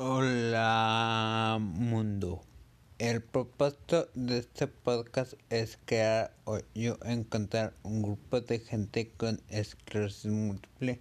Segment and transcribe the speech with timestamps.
[0.00, 2.40] Hola mundo.
[3.00, 9.40] El propósito de este podcast es crear o yo encontrar un grupo de gente con
[9.48, 11.00] esclerosis múltiple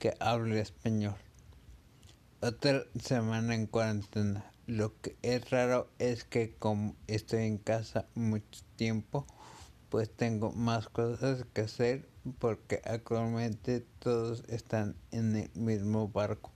[0.00, 1.14] que hable español.
[2.40, 4.44] Otra semana en cuarentena.
[4.66, 9.24] Lo que es raro es que como estoy en casa mucho tiempo,
[9.88, 12.08] pues tengo más cosas que hacer
[12.40, 16.50] porque actualmente todos están en el mismo barco.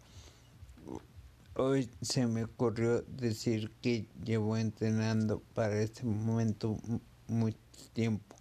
[1.59, 6.77] Hoy se me ocurrió decir que llevo entrenando para este momento
[7.29, 7.57] mucho
[7.95, 8.37] tiempo.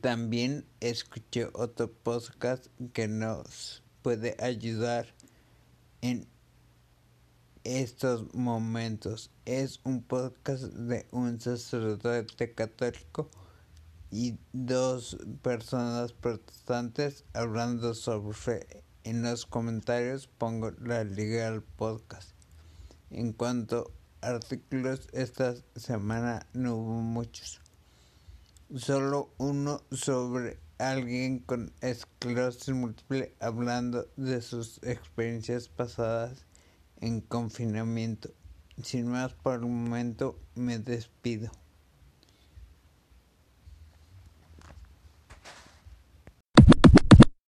[0.00, 5.12] También escuché otro podcast que nos puede ayudar
[6.00, 6.28] en
[7.64, 9.32] estos momentos.
[9.46, 13.28] Es un podcast de un sacerdote católico
[14.12, 22.30] y dos personas protestantes hablando sobre fe en los comentarios pongo la liga al podcast.
[23.10, 27.60] En cuanto a artículos, esta semana no hubo muchos.
[28.74, 36.44] Solo uno sobre alguien con esclerosis múltiple hablando de sus experiencias pasadas
[37.00, 38.30] en confinamiento.
[38.82, 41.50] Sin más por el momento me despido.